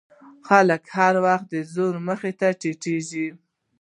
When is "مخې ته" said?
2.07-2.47